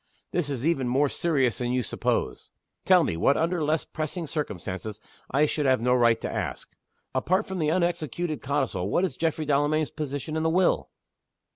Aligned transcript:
This 0.31 0.49
is 0.49 0.65
even 0.65 0.87
more 0.87 1.09
serious 1.09 1.59
than 1.59 1.73
you 1.73 1.83
suppose. 1.83 2.49
Tell 2.85 3.03
me, 3.03 3.15
what 3.15 3.37
under 3.37 3.63
less 3.63 3.85
pressing 3.85 4.25
circumstances 4.25 4.99
I 5.29 5.45
should 5.45 5.67
have 5.67 5.79
no 5.79 5.93
right 5.93 6.19
to 6.21 6.31
ask. 6.31 6.75
Apart 7.13 7.45
from 7.45 7.59
the 7.59 7.69
unexecuted 7.69 8.41
codicil 8.41 8.89
what 8.89 9.05
is 9.05 9.15
Geoffrey 9.15 9.45
Delamayn's 9.45 9.91
position 9.91 10.35
in 10.35 10.41
the 10.41 10.49
will?" 10.49 10.89